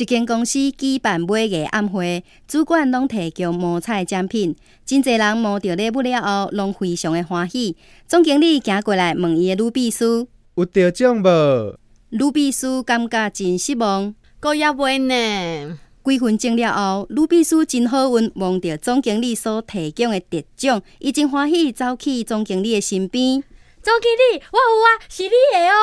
[0.00, 4.54] 一间公司举办每月暗会，主管拢提供摸彩奖品，
[4.86, 7.76] 真侪人摸到礼物了后，拢非常的欢喜。
[8.06, 11.76] 总经理行过来问伊的女秘书：有得奖无？
[12.10, 15.78] 女秘书感觉真失望，够也未呢。
[16.04, 23.42] 几分钟了后，女秘书真好运，望到总经理所提供的特奖，伊真欢喜，走去总经理的身边。
[23.82, 25.74] 总经理，我有啊，是你的哦。